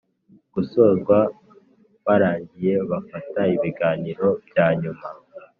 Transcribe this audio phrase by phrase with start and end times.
[0.53, 1.17] gusozwa
[2.05, 5.05] baragiye bafata ibiganiro byanyuma